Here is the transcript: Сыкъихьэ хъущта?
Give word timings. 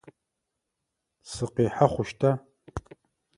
Сыкъихьэ 1.31 1.87
хъущта? 1.91 2.31